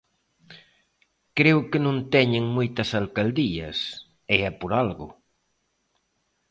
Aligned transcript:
Creo 1.37 1.59
que 1.69 1.79
non 1.85 1.97
teñen 2.13 2.45
moitas 2.57 2.89
alcaldías, 3.01 3.77
e 4.33 4.35
é 4.49 4.51
por 4.59 4.71
algo. 4.83 5.07